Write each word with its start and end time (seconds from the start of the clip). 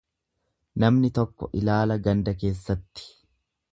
Namni 0.83 1.11
tokko 1.19 1.49
ilaala 1.61 1.99
ganda 2.09 2.37
keessatti. 2.45 3.07